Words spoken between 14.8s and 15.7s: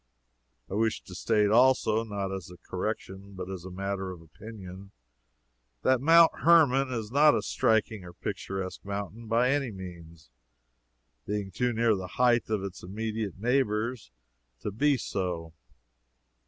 so.